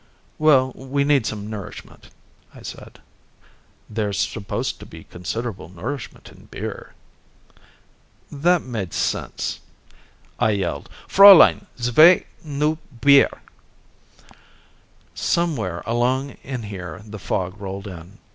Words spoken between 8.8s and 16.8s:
sense. I yelled, "Fräulein! Zwei neu bier!" Somewhere along in